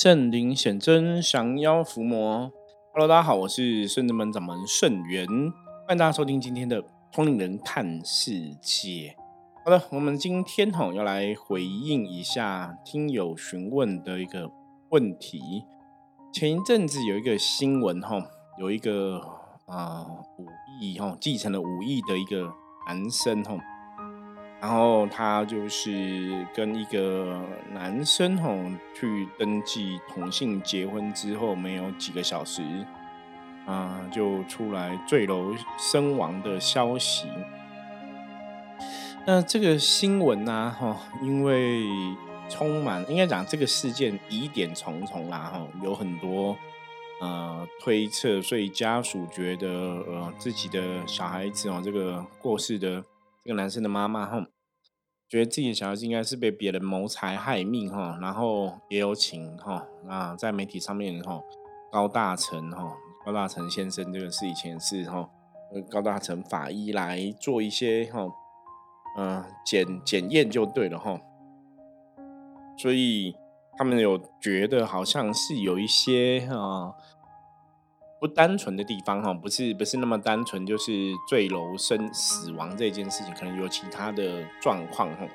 [0.00, 2.52] 圣灵显真，降妖伏魔。
[2.92, 9.16] Hello，大家好，我是圣子门掌门圣元，欢迎大家收听今天的通灵人看世界。
[9.64, 14.48] 好的，我们今天哈要来回应一下听友询问的一个
[14.90, 15.64] 问题。
[16.32, 18.24] 前一阵子有一个新闻哈，
[18.60, 19.20] 有一个
[19.66, 20.06] 啊
[20.38, 20.46] 武
[20.80, 22.52] 艺哈继承了武艺的一个
[22.86, 23.56] 男生哈。
[24.60, 27.40] 然后他就是跟一个
[27.72, 28.56] 男生吼
[28.92, 32.62] 去登记同性结婚之后，没有几个小时，
[33.66, 37.28] 啊，就出来坠楼身亡的消息。
[39.24, 41.84] 那这个新闻呢，哈，因为
[42.48, 46.56] 充满应该讲这个事件疑点重重啦，哈，有很多
[47.20, 53.04] 呃推测，所以家属觉得呃自己的小孩子哦，这个过世的。
[53.48, 54.46] 这个男生的妈妈哈，
[55.26, 61.40] 觉得自己的小孩子应该是被别人谋财害命哈，然后也有请哈啊，在媒体上面哈，
[61.90, 65.30] 高大成哈，高大成先生这个是以前是哈，
[65.90, 68.28] 高大成法医来做一些哈，
[69.16, 71.18] 嗯检检验就对了哈，
[72.76, 73.34] 所以
[73.78, 76.92] 他们有觉得好像是有一些啊。
[78.20, 85.26] 不单纯的地方哈，不是不是那么单纯，就是坠楼身死亡这件事情，可能有其他的状况哈。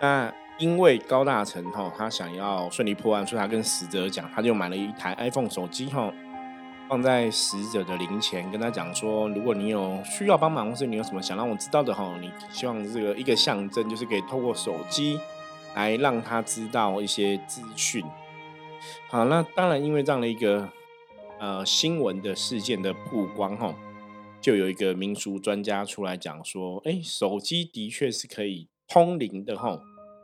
[0.00, 6.10] 那因为高大成哈，他想要顺利破案，所以他跟死者讲，他就买了一台 iPhone 手机哈，
[6.88, 15.20] 放在死者的灵前，跟他讲说，如果你有需要帮忙，或是你有什么想让我知道的哈，你希望这个一个象征，就是可以透过手机
[15.74, 18.02] 来让他知道一些资讯。
[19.08, 20.66] 好，那当然因为这样的一个。
[21.40, 23.72] 呃，新闻的事件的曝光哈，
[24.40, 29.80] 就有一个民俗专家出来讲说，哎，手机的确是可以通灵的哈。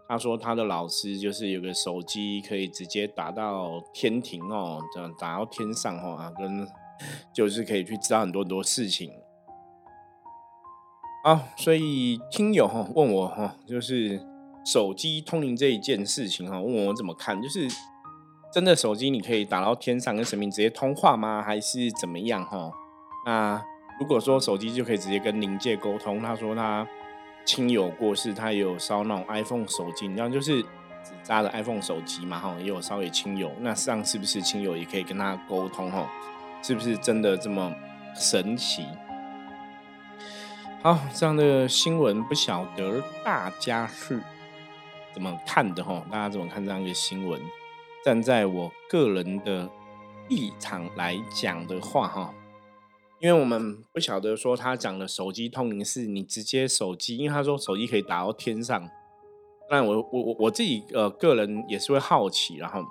[0.08, 6.66] 他说他的老师就是有个手机可以直接打到天庭哦，这样打到天上哈，跟
[7.32, 9.12] 就是可以去知道很多很多事情。
[11.22, 14.20] 好，所以听友哈问我哈，就是
[14.66, 17.68] 手机通灵这一件事情哈，问我怎么看，就是。
[18.54, 21.42] 真的手机你可以打到天上跟神明直接通话吗？
[21.42, 22.46] 还是怎么样？
[22.46, 22.70] 哈，
[23.26, 23.60] 那
[23.98, 26.86] 如果说手机就可以直接跟灵界沟通，他说他
[27.44, 32.38] 亲友过世，他也有烧那种 iPhone 手机，你知道就是只扎的 iPhone 手机嘛？
[32.38, 35.90] 哈，也有烧给亲友，那上是不是亲友也可以跟他沟通？
[35.90, 36.08] 哈，
[36.62, 37.74] 是不是真的这么
[38.14, 38.86] 神奇？
[40.80, 44.22] 好，这样的新闻不晓得大家是
[45.12, 45.82] 怎么看的？
[45.82, 47.40] 哈，大家怎么看这样一个新闻？
[48.04, 49.70] 站在我个人的
[50.28, 52.34] 立场来讲的话，哈，
[53.18, 58.88] 因为我们不晓得说他讲的手机通灵是你直接手机，因为他说手机可以打到天上。
[59.70, 62.82] 那我我我我自己呃个人也是会好奇，然后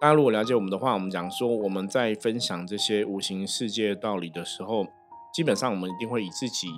[0.00, 4.88] 大家如果了解我们的话，我们讲说我们在分享这些无形世界道理的时候，
[5.32, 6.68] 基本上我们一定会以自己。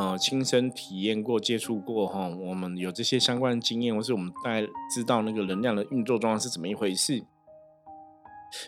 [0.00, 7.22] 呃，亲身体验过、接触过哈，我们有这些相关的经验，或是我们大概知道那个能量的运作状况是怎么一回事，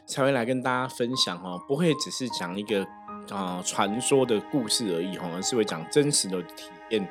[0.05, 2.87] 才会来跟大家分享哈，不会只是讲一个
[3.31, 7.09] 啊传说的故事而已哈，而是会讲真实的体验。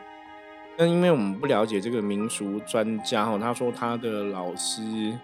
[0.78, 5.18] 那因为我们不了解这个民俗专家哈，他说他的老师，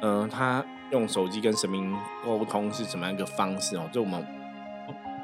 [0.00, 1.94] 嗯，他用手机跟神明
[2.24, 4.26] 沟通是怎么样一个方式哦，这我们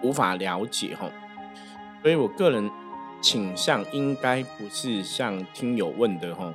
[0.02, 1.10] 无法了解哈，
[2.02, 2.70] 所以我个人。
[3.24, 6.52] 倾向应该不是像听友问的哈，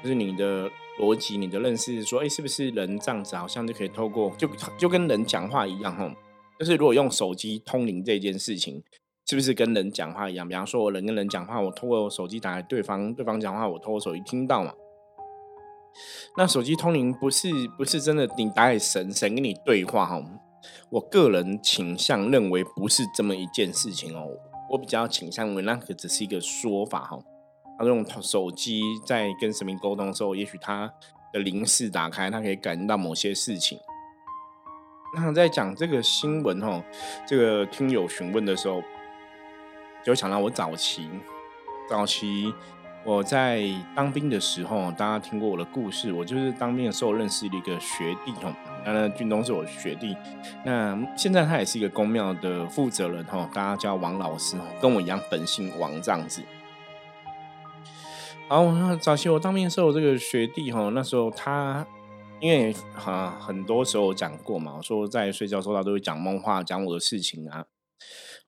[0.00, 0.70] 就是你的
[1.00, 4.48] 逻辑、你的认识说，哎，是不是人这样子好像就可以透过就
[4.78, 6.14] 就跟人讲话一样哈？
[6.56, 8.80] 就是如果用手机通灵这件事情，
[9.26, 10.46] 是不是跟人讲话一样？
[10.48, 14.72] 比方说，我人跟人讲话，我透过手机打给对方，对方讲话，我透过手机听到嘛？
[16.36, 20.24] 那手机通灵不是不是真的你打给神，神跟你对话哈？
[20.90, 24.30] 我个人倾向认为不是这么一件事情哦。
[24.74, 27.16] 我比较倾向于那个只是一个说法哈，
[27.78, 30.92] 他用手机在跟神明沟通的时候，也许他
[31.32, 33.78] 的灵视打开，他可以感应到某些事情。
[35.14, 36.82] 那在讲这个新闻哈，
[37.24, 38.82] 这个听友询问的时候，
[40.04, 41.08] 就想到我早期，
[41.88, 42.52] 早期。
[43.06, 43.62] 我在
[43.94, 46.10] 当兵的时候，大家听过我的故事。
[46.10, 48.54] 我就是当兵的时候认识了一个学弟哦，
[48.86, 50.16] 那俊东是我学弟。
[50.64, 56.42] 那现在他也是一个公庙的负责人哈，大家叫王老师跟我一样本姓王这样子。
[58.48, 61.86] 好，早期我当兵的时候，这个学弟哈，那时候他
[62.40, 67.66] 因为哈很多时候讲过嘛，说在睡觉时候他都会讲梦话，讲我的事情啊。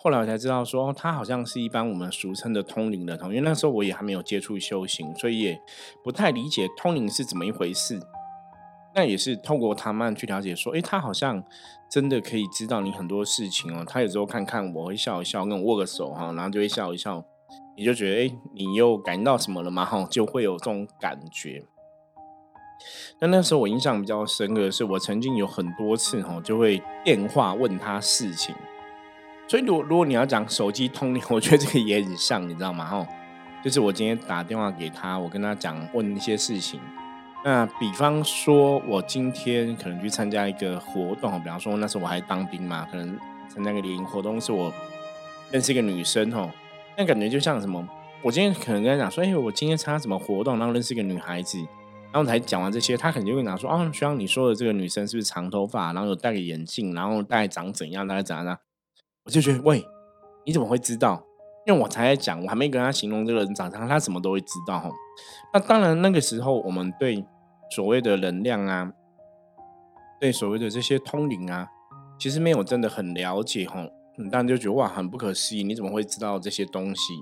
[0.07, 5.61] 后来我才知道，说他好像是一般我们俗称的通灵的，因为那时候我也还没有接触修行，所以也
[6.05, 7.99] 不太理解通灵是怎么一回事。
[8.95, 11.43] 那也是透过他们去了解，说，哎，他好像
[11.91, 13.85] 真的可以知道你很多事情哦。
[13.85, 17.25] 他有时候看看我会笑一笑，跟我握个手哈，然后就会笑一笑，
[17.77, 19.85] 你就觉得，哎，你又感应到什么了吗？
[19.85, 21.65] 哈，就会有这种感觉。
[23.21, 28.55] 那那时候我印象比较深刻的是，我曾经有很多次哈，就会电话问他事情。
[29.49, 32.85] 所以，如如果你要讲手机通灵， 我觉得这个也很像，你知道吗？
[32.85, 33.07] 哈，
[33.63, 36.81] 就是我今天打电话给他，我跟他讲问一些事情。
[37.45, 43.17] 那比方说，我今天可能去参加一个活动，比方说那时候我还当兵嘛，可能
[43.49, 44.73] 参加个联营活动，是我
[45.53, 46.51] 认识一个女生哦，
[46.99, 47.89] 那感觉就像什么？
[48.23, 51.59] 我今天可能跟他讲说，哎，我今天参加什么活动，然后认识一个女孩子，
[52.11, 58.59] 然后才讲完这些，她肯定会拿说，啊，徐阳，你说的这个女生是不是长头发，然后有戴个眼镜，然后大概长怎样，大概怎样？
[59.27, 59.85] 我就觉得，喂，
[60.47, 61.23] 你怎么会知道？
[61.67, 64.91] 因为我才在讲，我还没跟他形容这个人长相，他什么都会知道哈。
[65.53, 67.27] 那当然，那个时候我们对。
[67.69, 68.93] 所谓的能量啊，
[70.21, 71.67] 对所谓的这些通灵啊，
[72.17, 73.85] 其实没有真的很了解哈，
[74.31, 77.15] 当然就觉得哇，很不可思议，你怎么会知道这些东西？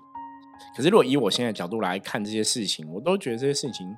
[0.77, 3.97] 可是如果以我现在角度来看这些事情，我都觉得这些事情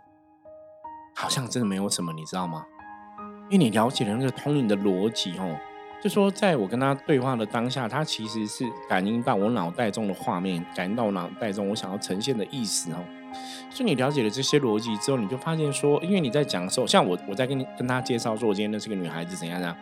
[1.16, 2.64] 好像真的没有什么，你知道吗？
[3.50, 5.58] 因为你了解了那个通灵的逻辑哦，
[6.06, 13.04] 就说在我跟他对话的当下，他其实是感应到我脑袋中的画面，感应到我脑袋中我想要呈现的意思哦。
[13.68, 19.76] 所以你了解了这些逻辑之后，你就发现说，因为你在讲的时候，像我，我在跟你跟他介绍说，我今天认识个女孩子怎样怎样，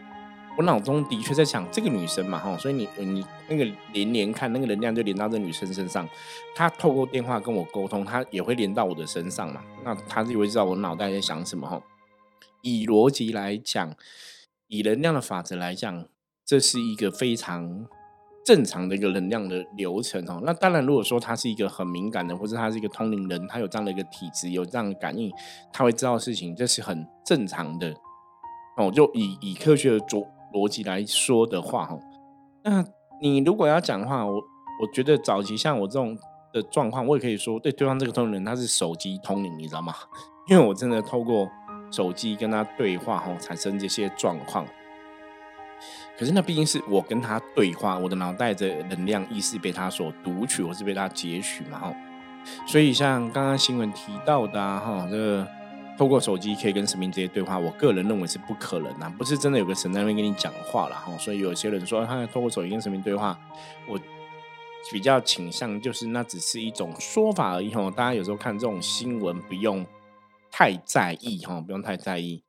[0.57, 6.09] 我脑中的确在想这个女生嘛，哈，所以你你那个连连看那个能量就连到这女生身上，
[6.55, 11.83] 她透过电话跟我沟通，她也会连到我的身上嘛，那她就会知道我脑袋在想什么，哈。
[12.63, 13.95] 以逻辑来讲，
[14.69, 16.07] 以能量的法则来讲，
[16.45, 17.87] 这是一个非常。
[18.47, 25.33] 正常的一个能量的流程哦，那当然，如果说他是一个很敏感的，或者他是一个通灵人，他有这样的一个体质，有这样的感应，
[25.73, 27.95] 他会知道事情，这是很正常的
[28.77, 28.91] 哦。
[28.91, 31.99] 就以以科学的逻逻辑来说的话，哈，
[32.65, 32.85] 那
[33.23, 36.15] 你如果要讲的话，我我觉得早期像我这种
[36.53, 39.95] 的状况，我也可以说，对对方这个通灵人他是手机通灵，你知道吗？
[40.51, 41.51] 因为我真的透过
[41.91, 44.67] 手机跟他对话，哈，产生这些状况。
[46.17, 51.95] 可是那毕竟是我跟他对话，我的脑袋的能量意识被他所读取，或是被他截取嘛，哈。
[52.67, 55.49] 所以像刚刚新闻提到的，哈，这个
[55.99, 61.17] 透过手机可以跟神明直接对话，我个人认为是不可能啊，不是真的有个神在那边跟你讲话了，哈。
[61.19, 63.39] 所以有些人说他透过手机跟神明对话，
[63.89, 63.99] 我
[64.93, 67.91] 比较倾向就是那只是一种说法而已，哈。
[67.91, 69.85] 大家有时候看这种新闻不用
[70.53, 72.45] 太在意，哈，不用太在意。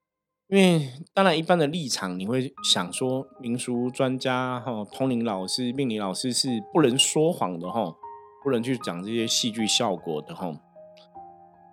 [0.47, 7.91] 因为当然，一般的立场你会想说，民俗专家哈、通灵老师、命理老师是不能说谎的哈，
[8.43, 10.55] 不能去讲这些戏剧效果的哈。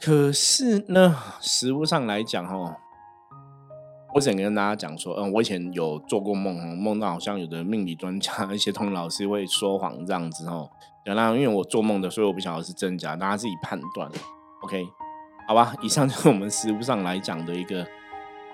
[0.01, 2.79] 可是呢，实物上来讲哈，
[4.15, 10.67] 我只能跟大家讲说，嗯，我以前有做过梦，梦到好像有的命理专家、一些通灵老师会说谎这样子哈。
[11.05, 14.11] 当然，因为我做梦的，所以我不晓得是真假，大家自己判断。
[14.63, 14.83] OK，
[15.47, 17.87] 好吧，以上就是我们实物上来讲的一个。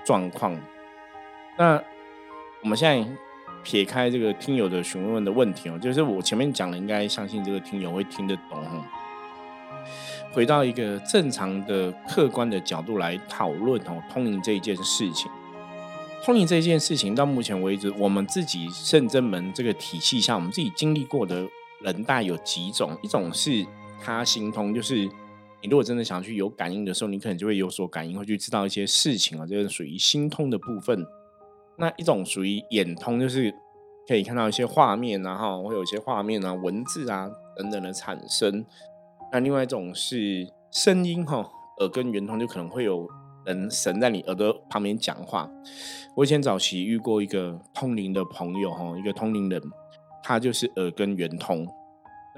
[0.08, 0.58] 状况，
[1.58, 1.78] 那
[2.62, 3.06] 我们现在
[3.62, 8.82] 撇开这个听友的询问的问题哦，就是我前面讲的，应该相信这个听友会听得懂哦。
[10.32, 15.30] 回到一个正常的、客观的角度来讨论哦，通灵这一件事情，
[16.24, 21.46] 通灵这一件事情到目前为止，我们自己圣真门这个体系下，我们自己经历过的
[21.82, 23.66] 人大有几种，一种是
[24.02, 25.06] 他心通，就是。
[25.60, 31.04] 你如果真的想去有感应的时候，你可能就会有所感应，会去知道一些事情啊，这是属于心通的部分。
[31.76, 33.52] 那一种属于眼通，就是
[34.06, 38.64] 可以看到一些画面啊，哈，会有一些画面啊、文字啊等等的产生。
[39.32, 41.44] 那另外一种是声音，哈，
[41.78, 43.08] 耳根圆通，就可能会有
[43.44, 45.50] 人神在你耳朵旁边讲话。
[46.16, 49.60] 我以前早期遇过一个通灵的朋友，哈，一个通灵人，
[50.22, 51.66] 他就是耳根圆通。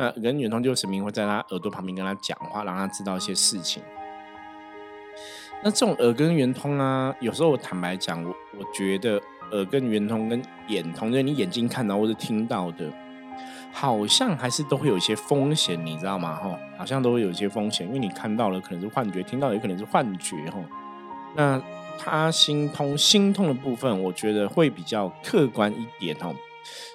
[0.01, 3.83] 那人圆通就是神明会在他耳朵旁边跟他讲话，让他知道一些事情。
[5.63, 9.21] 那这种耳根圆通啊，有时候我坦白讲，我我觉得
[9.53, 12.91] 耳根圆通跟眼通，就是你眼睛看到或者听到的，
[13.71, 16.35] 好像还是都会有一些风险，你知道吗？
[16.35, 20.59] 哈，好像都会有一些风险，因为你看到了可能是幻觉，听到也可能是幻觉，哈。
[21.37, 21.63] 那
[21.99, 26.35] 他心通心通的部分，我觉得会比较客观一点，哦，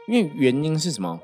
[0.08, 1.20] 因为原因是什么？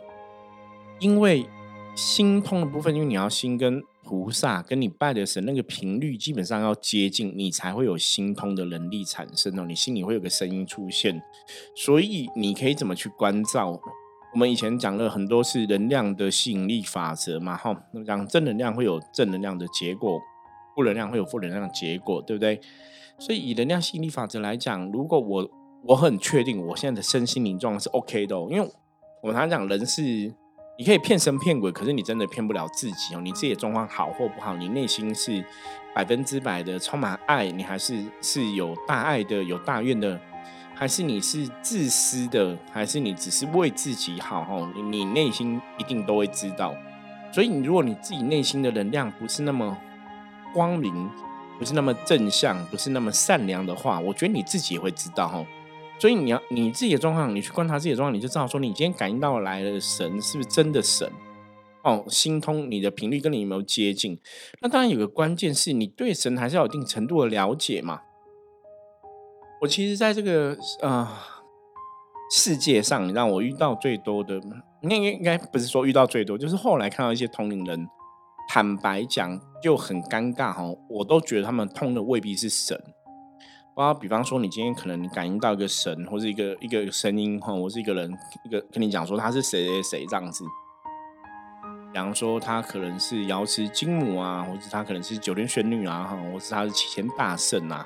[1.00, 1.50] 因为
[1.96, 9.66] 心通的部分，因为你要心跟菩萨跟你拜的神那个频率基本上要接近，你才会有心通的能力产生哦。
[9.68, 11.22] 你心里会有个声音出现，
[11.76, 13.80] 所以你可以怎么去关照？
[14.34, 20.20] 我们以前讲了很多是能量的吸引力法则嘛，哈，那么讲正能量会有正能量的结果，
[20.74, 22.60] 负能量会有负能量的结果，对不对？
[23.20, 25.52] 所以以能量吸引力法则来讲，如果我
[25.84, 28.72] 我很确定我现在的身心灵状况是 OK 的，因为
[29.22, 30.34] 我常常讲人是
[30.82, 33.22] 你可以骗神骗鬼，可是你真的骗不了自己哦。
[33.22, 35.46] 你自己的状况好或不好，你内心是
[35.94, 40.20] 百分之百的充满爱，你还是是有大爱的、有大愿的，
[40.74, 44.42] 还是你是自私的，还是你只是为自己好？
[44.50, 46.74] 哦，你你内心一定都会知道。
[47.32, 49.78] 所以你如果你自己内心的能量不是那么
[50.52, 51.08] 光明，
[51.60, 55.46] 不是那么正向，不是那么善良的话，我觉得你自己也会知道哈。
[56.02, 61.08] 所以你要你自己的状况，你去观察自己的状况，你就知道说，你今天感应到来的神是不是真的神
[61.84, 62.04] 哦？
[62.08, 64.20] 心通你的频率跟你有没有接近？
[64.62, 68.02] 那当然有个关键是你对神还是要有一定程度的了解嘛。
[69.62, 71.08] 我其实在这个呃
[72.32, 74.42] 世界上，让我遇到最多的，
[74.82, 77.88] 应该应该不是说遇到最多，就是后来看到一些同龄人，
[78.50, 80.64] 坦白讲就很尴尬哈。
[80.90, 82.76] 我都觉得他们通的未必是神。
[83.82, 88.12] 啊比方说，你今天可能感应到一个神，或者一个一个声音哈，我是一个人，
[88.46, 90.44] 一个跟你讲说他是谁谁谁这样子。
[91.94, 97.86] 比方说，他可能是瑶池金母啊，或者他可能是九天玄女啊，哈，或是他是齐天大圣啊。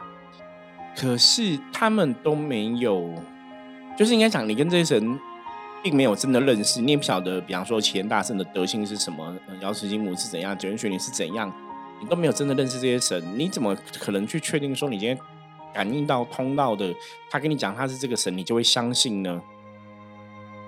[0.95, 3.13] 可是他们都没有，
[3.97, 5.19] 就是应该讲，你跟这些神
[5.81, 11.51] 并没有真的认识，你也不晓得，比方说齐天大圣的德性是什么，瑶池金母是怎样，九天玄女是怎样，
[11.99, 15.17] 你都没有真的认识这些神，你怎么可能去确定说你今天？
[15.75, 16.95] 感应到通道的，
[17.29, 19.41] 他跟你讲他是这个神，你就会相信呢。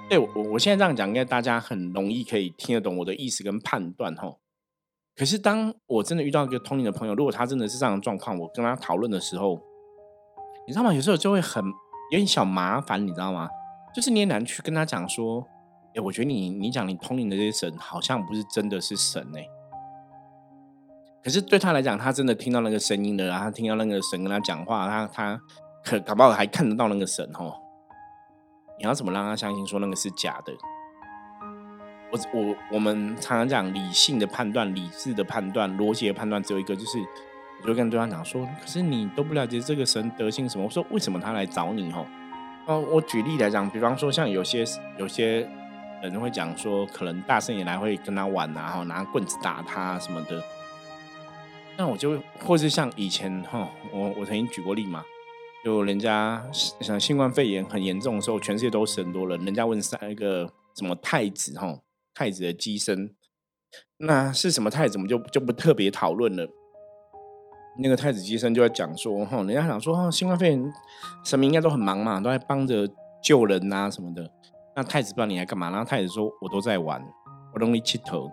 [0.10, 4.36] 对我，我现在这样讲，应该大家很容易可以听得懂我的意思跟判断哈。
[5.16, 9.62] 可是当我真的遇到一个通灵的朋友，如果他真的是这样的状况，我跟他讨论的时候，
[10.68, 10.94] 你知道吗？
[10.94, 11.64] 有时候就会很
[12.12, 13.50] 有点小麻烦，你知道吗？
[13.96, 15.48] 就是你也难去跟他讲说，
[15.96, 19.48] 哎，我觉得你你讲你通灵的这些神，好像不是真的是神哎。
[21.28, 25.38] 可是对他来讲，他真的听到那个声音了，然后他听到那个神跟他讲话，他他
[25.84, 27.54] 可搞不好还看得到那个神哦。
[28.80, 30.54] 你要怎么让他相信说那个是假的？
[32.14, 36.98] 我我我们常常讲理性的判断、理智的判断、逻辑的判断，只有一个，就是
[37.62, 40.64] 我就跟对方讲说，可是你都不了解这个神德性什么？
[40.64, 41.92] 我说为什么他来找你？
[41.92, 42.06] 哦，
[42.68, 44.64] 哦，我举例来讲，比方说像有些
[44.98, 45.46] 有些
[46.02, 50.42] 人会讲说，可能大圣也来会跟他玩啊，然后拿棍子打他什么的。
[51.78, 55.06] 那我就，或是像以前哈，我我曾经举过例嘛，
[55.64, 61.78] 就人家像新冠肺炎很严重的时候，全世界都死很多人，人家问三个什么太子哈，
[62.16, 63.14] 太子的机身，
[63.98, 66.50] 那是什么太子，我们就就不特别讨论了。
[67.80, 70.74] 那个太子机身就在讲说哈，人家想说哈，新冠肺炎
[71.24, 72.90] 神明应该都很忙嘛，都在帮着
[73.22, 74.28] 救人呐什么的。
[74.76, 77.00] 那太子不知道你来干嘛，然后太子说我都在玩，
[77.54, 78.32] 我容易气头。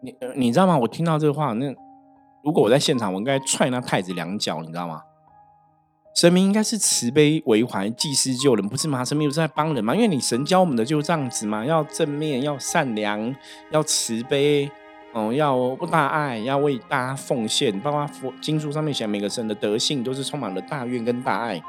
[0.00, 0.78] 你你知道吗？
[0.78, 1.74] 我听到这话那。
[2.44, 5.02] 如果我在现场，我应该踹那太子两脚，你知道吗？
[6.14, 9.04] 神明应该是慈悲为怀、济世救人，不是吗？
[9.04, 9.94] 神明不是在帮人吗？
[9.94, 13.34] 因为你神教我们的就是这样子嘛，要正面、要善良、
[13.70, 14.68] 要慈悲，
[15.12, 17.78] 哦，要不大爱，要为大家奉献。
[17.80, 21.62] 包括佛经书上面写，每个神的德性都是充满了大愿跟大爱。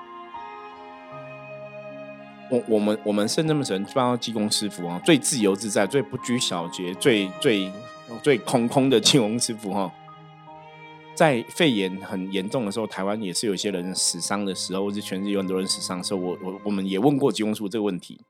[2.50, 7.72] 我我们我们圣这么神，包括济公师傅啊，最自由自在、最不拘小节、最最
[8.24, 9.92] 最空空的济公师傅哈。
[11.20, 18.22] 在肺炎很严重的时候，台湾也是有些人死伤的时候，或者全世界有很多人死伤的时候，我我我们也问过金公叔这个问题，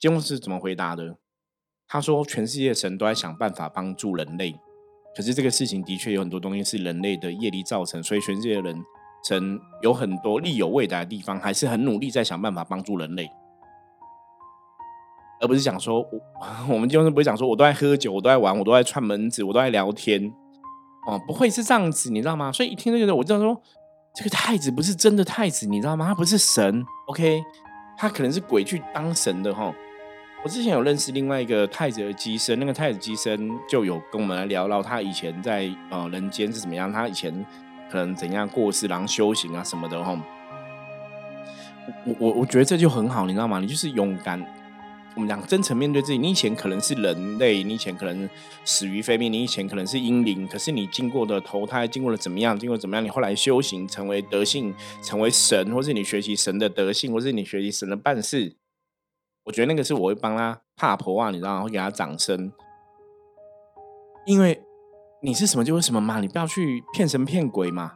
[0.00, 1.16] 金公是怎么回答的？
[1.86, 4.58] 他说，全世界神都在想办法帮助人类，
[5.14, 8.84] 可是这个事情的确有很多东西是人类的业力造成，所以全世界的人
[9.22, 13.30] 神有很多力有未逮的地方，还是很努力在想办法帮助人类，
[15.40, 16.20] 而不是讲说，我
[16.74, 20.34] 我们金公不会讲说，我都在喝酒，我都在玩，我都在串门子，我都在聊天。
[21.06, 22.50] 哦，不会是这样子，你知道吗？
[22.52, 23.62] 所以一听这个，我就说，
[24.14, 26.08] 这个太子不是真的太子，你知道吗？
[26.08, 27.42] 他不是神，OK，
[27.96, 29.72] 他可能是鬼去当神的哈。
[30.44, 37.32] 我之前有认识另外一个太子的机身，那个太子机身就有跟我们来聊聊他以前在呃人间是怎么样，他以前
[37.90, 40.16] 可能怎样过世，然后修行啊什么的哈。
[42.04, 43.60] 我我我觉得这就很好，你知道吗？
[43.60, 44.44] 你就是勇敢。
[45.16, 48.28] 我们讲真诚面对自己，你以前可能是人类，你以前可能
[48.66, 58.56] 死于非命，你以前可能是阴灵，可是你经过的投胎，经过了怎么样，经过怎么样，你后来修行成为德性，成为神，或是你学习神的德性，或是你学习神的办事，
[59.44, 61.62] 我觉得那个是我会帮他怕婆啊，你知道吗？
[61.62, 62.52] 会给他掌声，
[64.26, 64.62] 因为
[65.22, 67.90] 你是什么就是什么嘛，你不要去骗神骗鬼嘛。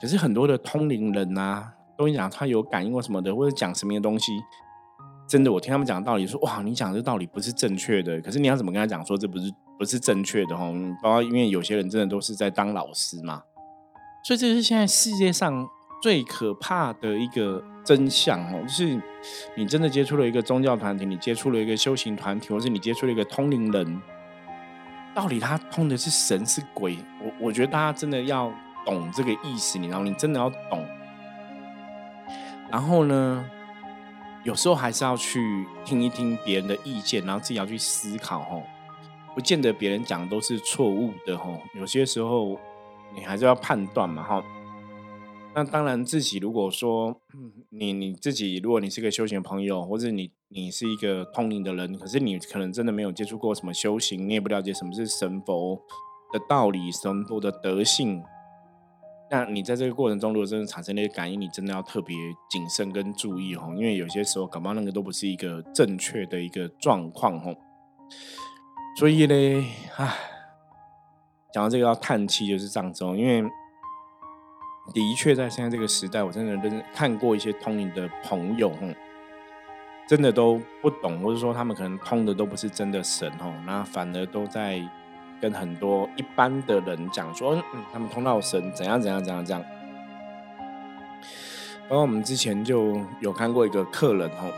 [0.00, 4.32] 可是很多的通灵人啊，都讲他有感应或什么的，或者讲什么的东西。
[5.28, 8.20] 真的，我听他们讲道理，说哇，你讲这道理不是正确的。
[8.20, 10.72] 可是你要怎么跟他讲说这不是不是正确的哦？
[11.02, 13.42] 包括因为有些人真的都是在当老师嘛，
[14.24, 15.68] 所以这是现在世界上
[16.00, 19.00] 最可怕的一个真相哦，就是
[19.56, 24.00] 你真的接触了一个宗教团体，你接触了一个修行团体，或是你接触了一个通灵人，
[25.12, 26.98] 到底他通的是神是鬼？
[27.20, 28.52] 我我觉得大家真的要
[28.84, 30.86] 懂这个意思，你知道，你真的要懂。
[32.70, 33.48] 然后呢，
[34.46, 38.62] 有时候还是要去听一听别人的意见，然后自己要去思考哦。
[39.34, 42.56] 不见得别人讲都是错误的哦，有些时候
[43.12, 44.44] 你还是要判断嘛哈。
[45.52, 47.20] 那当然，自己如果说
[47.70, 55.82] 你你自己，如果你是个修行朋友，或者你你是一个通灵的人，可是你可能真的没有接触过什么修行，你也不了解什么是神佛
[56.32, 58.22] 的道理、神佛的德性。
[59.28, 62.16] 那你在这个过程中，如果真的产生那些感应，你真的要特别
[62.48, 67.52] 谨慎跟注意哈，因为有些时候，感冒那个都不是一个正确的一个状况哈。
[68.96, 69.34] 所以呢，
[69.96, 70.14] 唉，
[71.52, 73.16] 讲到这个要叹气，就是这样子哦。
[73.16, 73.42] 因为
[74.94, 78.94] 的确在现在这个时代，我真的认看过一些通灵的朋友，哦，
[80.08, 84.80] 真的都不懂，或者说他们可能通的都不是真的神哦，那反而都在
[85.40, 89.62] 跟很多一般的人讲说，嗯，他们通到神怎样怎样怎样这样。
[91.88, 94.52] 包括我们之前就有看过一个客人哦。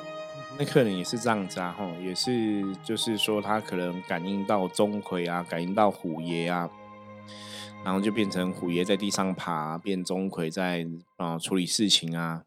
[0.59, 6.69] 那客人也是这样子啊，吼，也是就是说他可能感应到钟馗啊，感应到虎爷啊，
[7.85, 10.85] 然后就变成虎爷在地上爬，变钟馗在
[11.17, 12.43] 啊处理事情啊。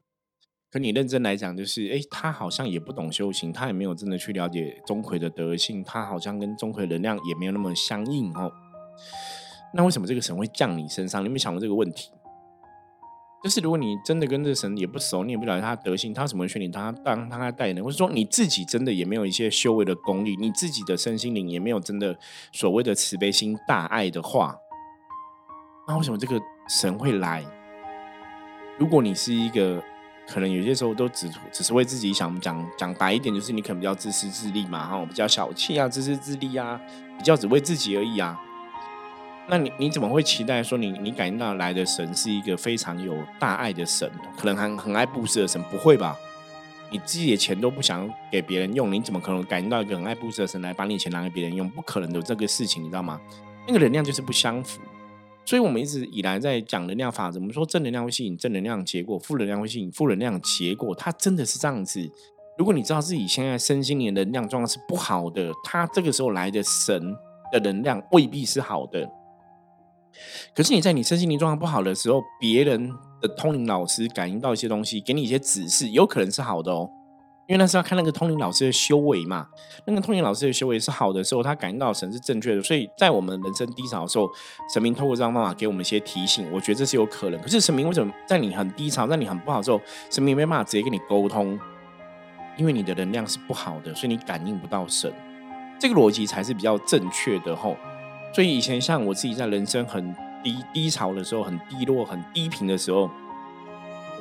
[0.72, 8.50] 可你认真来讲，就是哎，他好像也不懂修行，他也没有真的去了解钟馗的德性，他好像跟钟馗能量也没有那么相应哦。
[9.74, 11.22] 那为什么这个神会降你身上？
[11.22, 12.12] 你有没有想过这个问题？
[13.44, 22.18] 就是如果你真的跟这个神也不熟，你也不了解他的德性，他怎么劝你他当他带人，或者说你自己真的也没有一些修为的功力，你自己的身心灵也没有真的
[22.54, 24.56] 所谓的慈悲心大爱的话，
[25.88, 27.44] 那为什么这个神会来？
[28.78, 29.84] 如果你是一个
[30.28, 36.80] 可能有些时候都只只是为自己想讲讲白一点，就是你可能比较自私自利嘛，哈，比较小气啊，自私自利啊，
[37.18, 38.40] 比较只为自己而已啊。
[39.48, 45.62] 那你你怎么会期待说你你感应到来的神是一个非常有大爱的神，可能很很爱布施的神？
[45.64, 46.16] 不会吧？
[46.90, 51.70] 你自己的钱都不想给别人用，你怎么可能感应到一个很爱布施的神来把你钱拿给别人用？
[51.70, 53.20] 不可能有这个事情，你知道吗？
[53.68, 54.80] 那个能量就是不相符。
[55.46, 62.10] 所以我们一直以来在讲能量法则，我们说正能量会吸引正能量结果，负能量会吸引负能量结果，它真的是这样子。
[62.58, 67.16] 如果你知道自己现在身心灵能量状况是不好的，它这个时候来的神
[67.52, 69.10] 的能量未必是好的。
[70.54, 76.90] 可是你在你身心灵状况不好的时候，别人的通灵老师感应到一些东西，给你一些指示，有可能是好的哦。
[77.48, 79.48] 因为那是要看那个通灵老师的修为嘛。
[79.86, 82.62] 那个通灵老师的修为是好的时候，他感应到神是正确的。
[82.62, 84.30] 所以在我们人生低潮的时候，
[84.74, 87.42] 神明透过这样方法给我们一些提醒，我觉得这是有可能。
[87.42, 91.60] 可是神明为什么在你很低潮、在你很不好的时候，神明没办法直接跟你沟通？
[92.58, 95.12] 因为你的能量是不好的，所以你感应不到神。
[95.80, 97.76] 这个逻辑才是比较正确的吼。
[98.34, 103.10] 所以以前像我自己在人生很低低潮的时候，很低落、很低频的时候，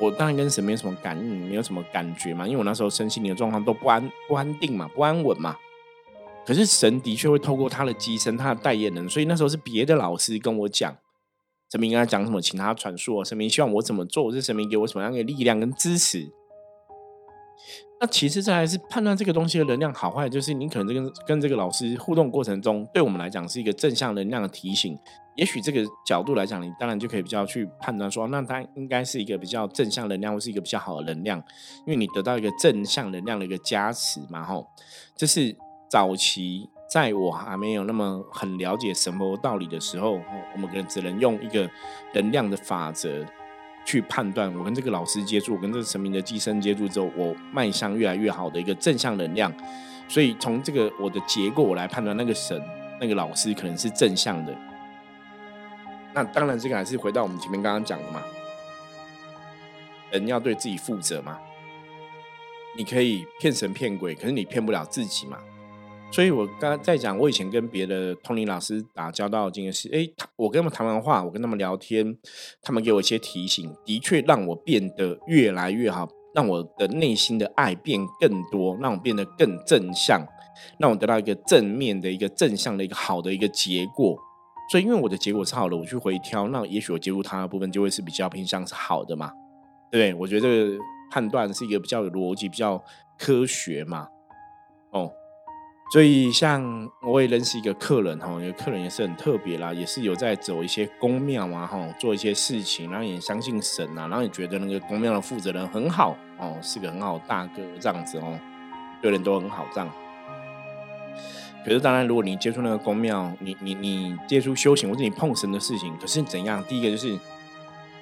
[0.01, 5.55] 我当然跟神没有什么感应，没有什么感觉嘛，因为我那时候身心灵的状况都不安、不安定嘛，不安稳嘛。
[6.43, 10.97] 可是神的确会透过他的机身、他的代言人，所以那时候是别的老师跟我讲，
[11.71, 16.27] 神明跟他讲什么，请他传述，神明希望我怎么做，是神明给我什么样的力量跟支持。
[17.99, 24.97] 那其实这还是判断这个东西的能量好坏，就是你可能这个跟这个老师互动过程中，对我们来讲是一个正向能量的提醒。
[25.35, 31.37] 也许这个角度来讲，你当然就可以比较去判断说，那它应该是一个比较正向能量，或是一个比较好的能量，
[31.85, 34.43] 因为你得到一个正向能量的一个加持嘛。
[34.43, 34.67] 吼，
[35.15, 35.55] 这是
[35.89, 40.19] 早期在我还没有那么很了解什么道理的时候，
[40.53, 41.69] 我们可能只能用一个
[42.13, 43.25] 能量的法则。
[43.83, 49.51] 去判断我跟这个老师接触，我跟这个神明的寄生接触之后，我迈向越来越好的一个正向能量。
[50.07, 52.61] 所以从这个我的结果我来判断，那个神、
[52.99, 54.55] 那个老师可能是正向的。
[56.13, 58.21] 那当然，这个还是回到我们前面刚刚讲的嘛，
[60.11, 61.39] 人要对自己负责嘛。
[62.77, 65.37] 你可以骗神骗鬼，可是你骗不了自己嘛。
[66.11, 72.17] 所以，我刚刚在讲，我以前跟别的通灵老师打交道的经验是：哎，我跟他们谈完话，我跟他们聊天，
[72.61, 80.25] 他们给我一些提醒，的确让我变得越来越好，让我的内心的爱变更多，让我变得更正向，
[80.77, 84.17] 让我得到一个正面的一个正向的一个好的一个结果。
[84.71, 89.29] 所以，因为我的结果是好的，我去回挑，那也许我接入他的部分就会是比较偏向是好的嘛？
[89.91, 90.77] 对我觉得
[91.11, 92.81] 判断是一个比较有逻辑、比较
[93.17, 94.07] 科学嘛？
[94.91, 95.11] 哦。
[95.91, 108.39] 所以，像我也认识一个客人哈，有个客人也是很特别啦，也是有在走一些宫庙啊哈，做一些事情，然后也相信神啊，然后也觉得那个宫庙的负责人很好哦，是个很好大哥这样子哦，
[109.01, 109.89] 对人都很好这样。
[111.65, 116.63] 可是，当然，如果你接触那个宫庙，你你你接触修行或者你碰神的事情，可是怎样？
[116.63, 117.17] 第一个就是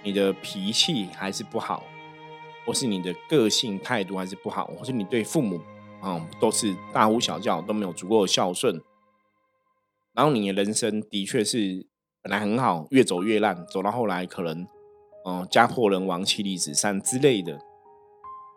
[0.03, 1.83] 你的脾气还是不好，
[2.65, 5.59] 或是你的个性态度还是不好，或是你对父母。
[6.01, 8.81] 啊，都是大呼小叫，都没有足够的孝顺。
[10.13, 11.85] 然后你的人生的确是
[12.21, 14.65] 本来很好，越走越烂，走到后来可能，
[15.25, 17.59] 嗯，家破人亡、妻离子散之类的。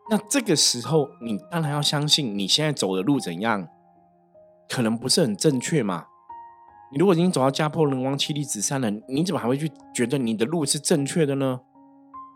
[0.09, 3.67] 那这个时候，你当然要相信你现在走的路怎样，
[4.69, 6.07] 可能不是很正确嘛。
[6.91, 11.61] 你如果已经走到家破人亡、妻离子散了，你怎么还会去觉得你的路是正确的呢？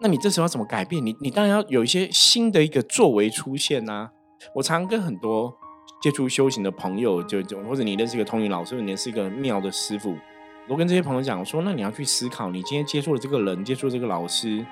[0.01, 1.05] 那你这时候要怎么改变？
[1.05, 4.11] 你你当然要有一些新的一个作为出现呐。
[4.55, 5.55] 我常跟很多
[6.03, 10.15] 接触修行的朋友，就就或者你认识一个通灵老师，你是一个庙的师傅，
[10.69, 14.65] 我跟这些朋友讲我说，那你要去思考，你今天接触的这个人，接触这个老师，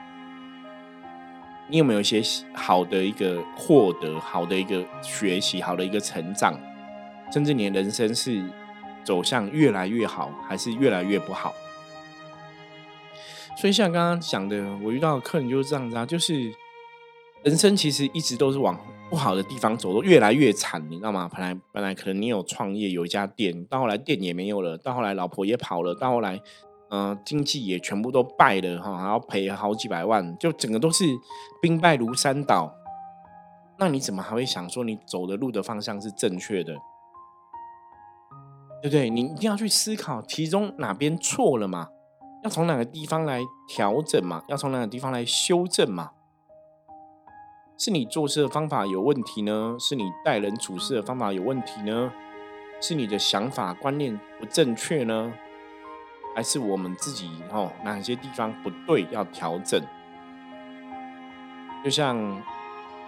[1.69, 6.59] 你有没有一些好的一个获得，好的一个学习，好的一个成长，
[7.33, 8.43] 甚至你的人生是
[9.05, 11.55] 走向越来越好，还是越来越不好？
[13.57, 16.53] 所以像刚刚讲的，我遇到的客人就是这样子啊，就是
[17.43, 18.79] 人生其实一直都是往。
[19.11, 21.31] 不好的地方走，都越来越惨，你知道吗？
[21.31, 26.41] 本来本来可能你有创业，有一家店，到后来店也没有了，到后来老婆也跑了，到后来，
[26.91, 31.05] 嗯，经济也全部都败了哈，还要赔好几百万，就整个都是
[31.61, 32.75] 兵败如山倒。
[33.79, 36.75] 那你怎么还会想说你走的路的方向是正确的？
[38.85, 39.09] 对不对？
[39.09, 41.89] 你一定要去思考其中哪边错了嘛？
[42.43, 44.43] 要从哪个地方来调整嘛？
[44.47, 46.11] 要从哪个地方来修正嘛？
[47.79, 49.75] 是你做事的方法有问题呢？
[49.81, 52.13] 是你待人处事的方法有问题呢？
[52.79, 55.33] 是你的想法观念不正确呢？
[56.37, 59.81] 还是我们自己哦哪些地方不对要调整？
[61.83, 62.43] 就像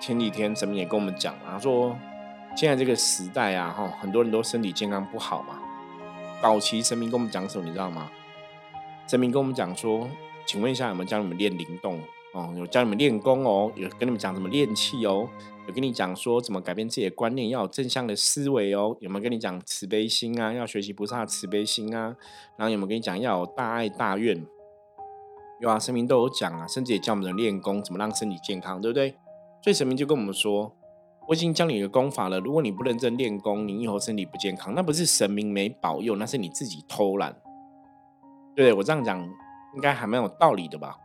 [0.01, 1.95] 前几天神明也跟我们讲啊，说
[2.57, 5.65] 现在这个时代啊，哈，很多人都身体健康不好嘛。
[6.43, 8.09] 早期神明跟我们讲什么，你知道吗？
[9.09, 10.09] 神明跟我们讲说，
[10.47, 12.01] 请问一下有没有教你们练灵动？
[12.33, 15.29] 哦，有教你们练功哦，有跟你们讲怎么练气哦，
[15.67, 18.97] 有跟你讲说怎么改变自己的观念，要有正向的思维哦。
[19.01, 20.53] 有没有跟你讲慈悲心啊？
[20.53, 22.15] 要学习菩萨慈悲心啊？
[22.57, 24.47] 然后有没有跟你讲要有大爱大愿？
[25.61, 29.17] 有啊，神明都有讲啊，甚至也教我们练功，怎么让身体健康，对不对？
[29.63, 30.77] 所以神明就跟我们说，
[31.29, 37.35] 我已经教你一个功法了，如果你不认真练功，你以后身体不健康，那不是神明没保佑，那是你自己偷懒。
[38.55, 39.21] 对我这样讲
[39.75, 40.97] 应该还蛮有道理的吧？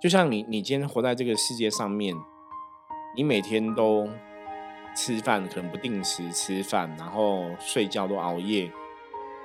[0.00, 2.14] 就像你，你今天活在这个世界上面，
[3.16, 4.06] 你每天都
[4.94, 8.70] 吃饭可能不定时吃饭，然后睡觉都熬夜，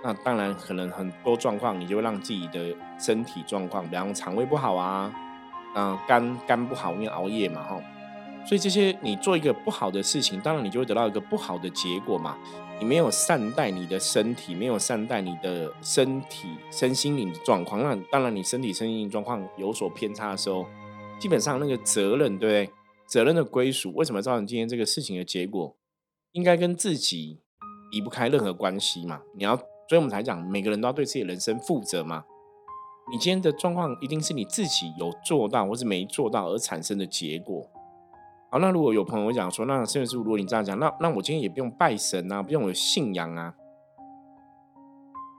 [0.03, 5.13] 那当然可能很多状况，你就会让自己的身体状况，比方肠胃不好啊，
[5.73, 7.81] 嗯，肝肝不好，因为熬夜嘛，哈。
[8.47, 12.37] 所以这些你做一个不好的事情，当然你就会得到一个不好的结果嘛。
[12.79, 20.65] 你没有善待你的身体，没有善待你的身体身心灵的状况，那当然你身体身心灵状况有所偏差的时候，
[21.19, 22.73] 基本上那个责任，对不对？
[23.07, 25.75] 责任的归属，为什么造成今天这个事情的结果，
[26.33, 27.41] 应该跟自己
[27.91, 29.21] 离不开任何关系嘛？
[29.35, 32.23] 你要，所以我们才讲，每个人都要对自己的人生负责嘛。
[33.11, 37.69] 你今天的状况一定是你自己有做到或是没做到而产生的结果。
[38.49, 43.53] 好，那如果有朋友讲说，那甚至如果你这样讲，那那我今天也不用拜神啊，不用有信仰啊。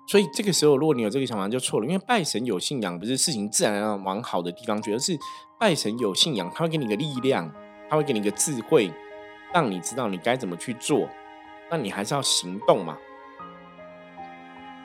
[0.07, 1.87] 所以这个时候，如果你有这个想法，就错了。
[1.87, 5.19] 因为拜神有信仰，不是事情自然而然往好的地方去，而是
[5.59, 7.51] 拜神有信仰，他会给你个力量，
[7.89, 8.91] 他会给你个智慧，
[9.55, 11.09] 让你知道你该怎么去做。
[11.71, 12.97] 那你还是要行动嘛。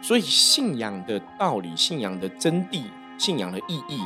[0.02, 2.84] 所以信仰的道理、信仰的真谛、
[3.18, 4.02] 信仰的意义。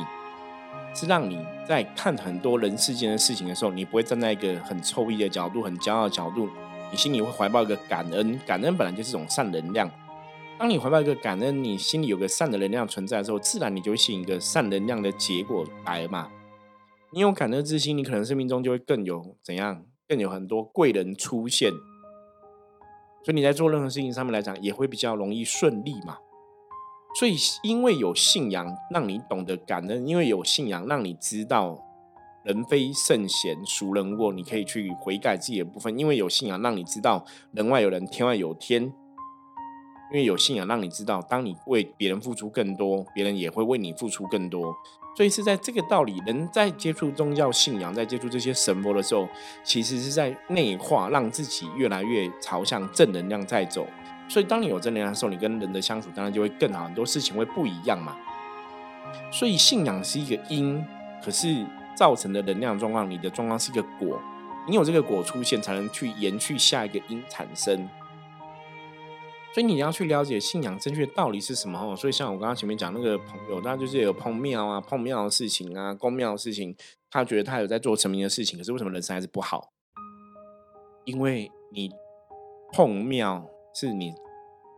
[0.94, 6.48] 是让你在看很多人世间的事情的时候，你不会站在一个很臭屁的角度、很骄傲的角度，
[6.90, 8.38] 你心里会怀抱一个感恩。
[8.46, 9.90] 感恩本来就是一种善能量。
[10.58, 16.28] 当你怀抱一个感恩，你心里有个善的能量存在的时候，自然你就会吸引一个善能量的结果来嘛。
[17.12, 21.70] 你有感恩之心，你可能生命中就会更有怎样，更有很多贵人出现。
[23.22, 26.18] 所以你在做任何事情上面来讲，也会比较容易顺利嘛。
[27.18, 31.84] 所以，因为有信仰，让你懂得感恩；因为有信仰，让你知道
[32.44, 34.32] 人非圣贤，孰能过？
[34.32, 35.98] 你可以去悔改自己的部分。
[35.98, 38.84] 因为有信仰，让你知道人外有人，天外有天。
[38.84, 44.72] 因为有信仰，让你知道，当你为别人付出更多，别人也会为你付出更多。
[45.16, 49.28] 所以是在这个道理，人在接触宗教信仰，在接触这些神佛的时候，
[49.64, 53.84] 其实是在内化，让自己越来越朝向正能量在走。
[54.28, 58.16] 所以，当你有正能量的时候，你跟人的相处当然就会更好，很多事情会不一样嘛。
[59.32, 60.84] 所以，信仰是一个因，
[61.24, 61.64] 可是
[61.96, 64.20] 造成的能量状况，你的状况是一个果。
[64.66, 67.88] 你有这个果出现，才能去延续下一个因产生。
[69.54, 71.96] 所以你要去了解信仰正确的道理是什么哦。
[71.96, 76.76] 所以像我刚刚前面讲那个朋友，他就是有碰庙啊、碰庙的事情啊、公庙的事情，
[77.10, 79.72] 他觉得他有在做成名的事情，可是为什么人生还是不好？
[81.06, 81.90] 因为你
[82.74, 83.48] 碰庙
[83.80, 84.12] 是你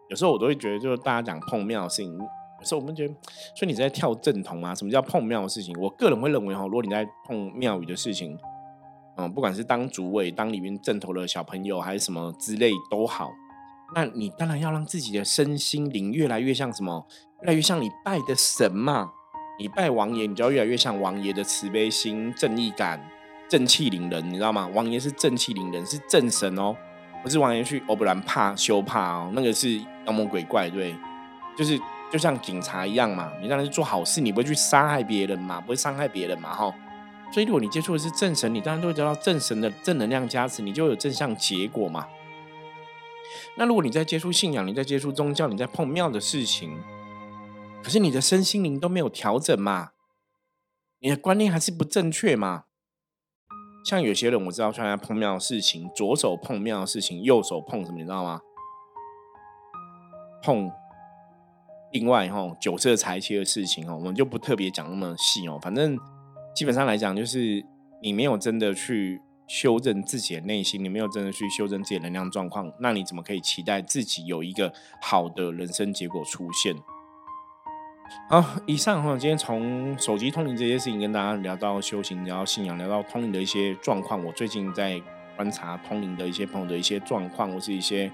[0.09, 3.15] 有时候我都会觉得，就是大家讲碰庙的事情，有时候我们觉得，
[3.55, 4.75] 所以你在跳正统啊？
[4.75, 5.75] 什么叫碰庙的事情？
[5.81, 8.39] 我个人会认为哈，如果你在碰庙宇的事情。
[9.17, 13.29] 嗯，不管是当主委、当里面正头的小朋友，还是什么之类都好，
[13.95, 17.07] 那你当然要让自己的身心灵越来越像什么？
[17.43, 19.11] 越来越像你拜的神嘛。
[19.59, 22.99] 你拜王爷，你就要越来越像王爷的慈悲心、正义感、
[23.47, 24.71] 正气凛人，你知道吗？
[24.75, 26.75] 王爷是正气凛人，是正神哦，
[27.23, 30.95] 不是王爷去欧不兰怕羞怕哦，那个是妖魔鬼怪，对，
[31.57, 31.79] 就是
[32.11, 36.75] 就像警察一样嘛，你让人做好事，你不会去杀害别人嘛，不会伤害别人嘛，哈。
[37.33, 42.09] 所以，如果你接触的是正神，你当然都会得到正神的正能量加持，你就有正向结果嘛。
[43.57, 46.83] 那如果你在接触信仰，你在接触宗教，你在碰庙的事情，
[47.85, 49.91] 可是你的身心灵都没有调整嘛，
[50.99, 52.65] 你的观念还是不正确嘛。
[53.85, 58.41] 像有些人我知道，像碰庙的事情，左手碰庙的事情，右手碰什么，你知道吗？
[60.43, 60.71] 碰
[61.93, 65.99] 另外哈九色财气的事情哦，我们就不特别讲那么细哦，反正。
[66.53, 67.65] 基本上来讲，就是
[68.03, 76.75] 你没有真的去修正自己的内心，你没有真的去修正自己的能量状况，那你怎么可以期待自己有一个好的人生结果出现？
[78.29, 84.25] 好，以上哈，今天从手机通灵这些事情跟大家聊到修行，聊到信仰，聊到通灵的一些状况。
[84.25, 85.01] 我最近在
[85.37, 88.11] 观察通灵的一些朋友的一些状况，或是一些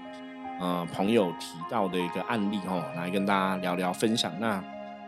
[0.59, 4.31] 呃朋友提到的一个案例哈，来跟大家聊聊分享。
[4.39, 4.63] 那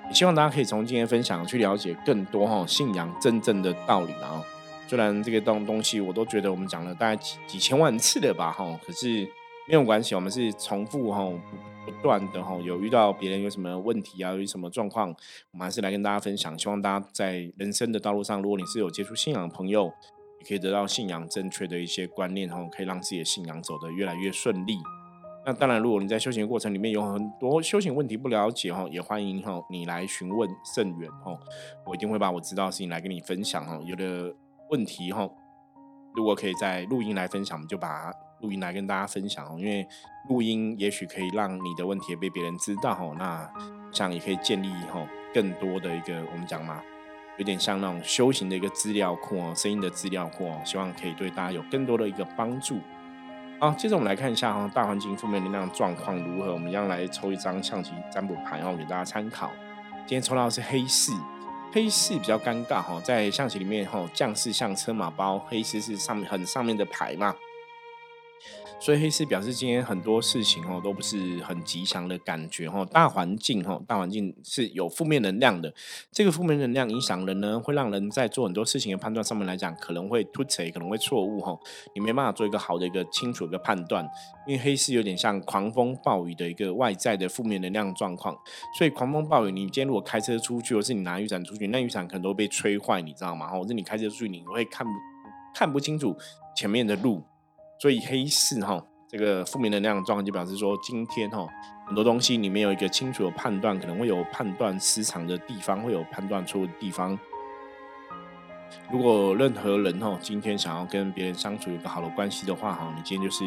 [0.07, 0.13] 也。
[0.13, 4.41] 希望大家可以从今天分享去了解更多哈信仰真正的道理啊！
[4.87, 9.23] 虽然这个东东西我都觉得我们讲了大概几几千万次了吧哈，可是
[9.67, 11.29] 没有关系，我们是重复哈
[11.85, 15.09] 不断的哈，有遇到别人有什么问题啊，有什么状况，
[15.51, 16.57] 我们还是来跟大家分享。
[16.57, 19.91] 希望大家在人生的道路上，如果你是有接触信仰的朋友，
[20.39, 24.77] 也可以得到信仰正确的一些观念哈，可以让自己的信仰走得越来越顺利。
[25.45, 31.35] 那当然，如果你在修行的过程里面有很多修行问题不了解哈，也欢迎哈你来询问圣元哈，
[31.85, 33.79] 我一定会把我知道的事情来跟你分享哈。
[33.85, 34.33] 有的
[34.69, 35.27] 问题哈，
[36.13, 39.87] 如果可以在录音来分享，我们就把录音来跟大家分享哦因为
[40.27, 43.15] 录音也许可以让你的问题被别人知道哦。
[43.17, 43.49] 那
[43.91, 46.81] 这样也可以建立哈更多的一个我们讲嘛，
[47.37, 52.79] 有点像那种修行的一个资料库哦，声音的资料库哦，希望可以对大家有更多的一个帮助。
[53.59, 56.53] 好，接着我们来看一下哈，大环境负面能量状况如何？
[56.53, 59.51] 我们一样来抽一张象棋占卜牌，然后给大家参考。
[60.07, 61.11] 今天抽到的是黑四，
[61.73, 67.35] 黑四比较尴尬哈，在象棋里面哈，将士像车马包，黑四是上面很上面的牌嘛。
[68.79, 75.73] 所以黑狮表示今天很多事情哦都不是很吉祥的感觉哦，大环境哦，大环境是有负面能量的。
[76.11, 81.57] 这个负面能量影响人呢，会让人在做很多事情的判断上面来讲，可能会突锤，可能会错误哈。
[81.93, 84.07] 你没办法做一个好的一个清楚一个判断，
[84.47, 88.33] 因为黑狮有点像狂风暴雨的一个外在的负面能量状况。
[88.77, 93.49] 所以狂风暴雨，你今天如果开车出去，或是你拿雨伞出去，那雨伞可能都被吹坏，你知道吗？
[93.49, 94.93] 或者你开车出去，你会看不
[95.53, 96.15] 看不清楚
[96.55, 97.21] 前面的路。
[97.79, 101.47] 所以黑市哈，这个负面能量状况就表示说，今天哈
[101.87, 107.17] 很多东西你没有一个清楚的判断，可能会有判断失常的地方，会有判断错误的地方。
[108.91, 113.45] 如果任何人哈今天想要跟别人相处有个好的关系的话哈，你今天就是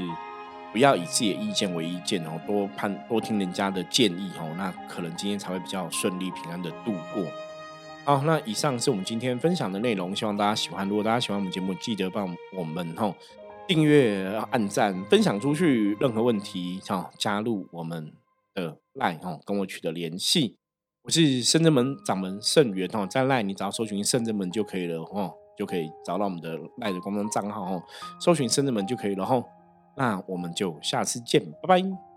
[0.73, 7.25] 不要以自己的意见为意见哦，多判多听人家的建议哦，那可能今天才会比较顺利平安的度过。
[8.05, 10.89] 好，那以上是我们今天分享的内容，希望大家喜欢。
[10.89, 13.15] 如果大家喜欢我们节目，记得帮我们哈。
[13.67, 18.13] 订阅、按赞、分享出去，任何问题哈，加入我们
[18.55, 20.57] 的 LINE 哦，跟我取得联系。
[21.03, 27.83] 我是圣真门掌门圣元哦，在 LINE 你只要搜寻圣真门就可以了哦，就可以找到我们的 LINE 的官方账号哦，
[28.21, 29.45] 搜寻圣真门就可以了哦。
[29.97, 32.12] 那我们就下次见，拜拜。